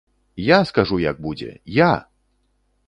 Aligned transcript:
Я 0.45 0.57
скажу, 0.69 0.97
як 1.03 1.21
будзе, 1.27 1.49
я! 1.77 1.91